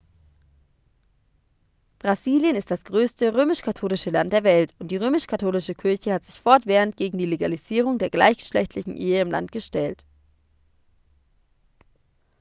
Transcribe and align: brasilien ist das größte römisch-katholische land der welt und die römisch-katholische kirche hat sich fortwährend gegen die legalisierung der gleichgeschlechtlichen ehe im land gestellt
brasilien 1.99 2.55
ist 2.55 2.71
das 2.71 2.85
größte 2.85 3.35
römisch-katholische 3.35 4.09
land 4.09 4.33
der 4.33 4.43
welt 4.43 4.73
und 4.79 4.89
die 4.89 4.95
römisch-katholische 4.97 5.75
kirche 5.75 6.11
hat 6.11 6.25
sich 6.25 6.41
fortwährend 6.41 6.97
gegen 6.97 7.19
die 7.19 7.27
legalisierung 7.27 7.99
der 7.99 8.09
gleichgeschlechtlichen 8.09 8.97
ehe 8.97 9.21
im 9.21 9.29
land 9.29 9.51
gestellt 9.51 10.03